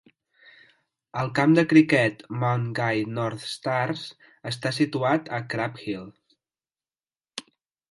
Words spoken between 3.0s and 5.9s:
North Stars està situat a Crab